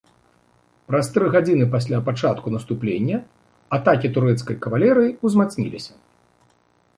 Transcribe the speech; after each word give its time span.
Праз 0.91 1.09
тры 1.17 1.25
гадзіны 1.35 1.67
пасля 1.75 1.99
пачатку 2.07 2.47
наступлення 2.55 3.17
атакі 3.79 4.11
турэцкай 4.17 4.55
кавалерыі 4.65 5.15
ўзмацніліся. 5.29 5.93